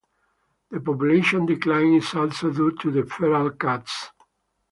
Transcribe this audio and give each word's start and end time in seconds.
The 0.71 0.79
population 0.79 1.45
decline 1.45 1.93
is 1.93 2.15
also 2.15 2.49
due 2.51 2.71
to 2.71 3.05
feral 3.05 3.51
cats. 3.51 4.09